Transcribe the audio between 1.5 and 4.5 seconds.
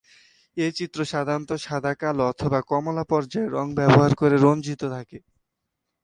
সাদা-কালো অথবা কমলা পর্যায়ের রঙ ব্যবহার করে